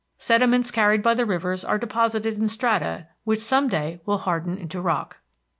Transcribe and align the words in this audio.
Sediments 0.17 0.71
carried 0.71 1.03
by 1.03 1.13
the 1.13 1.27
rivers 1.27 1.63
are 1.63 1.77
depositing 1.77 2.33
in 2.37 2.47
strata, 2.47 3.05
which 3.23 3.39
some 3.39 3.67
day 3.67 4.01
will 4.03 4.17
harden 4.17 4.57
into 4.57 4.81
rock. 4.81 5.19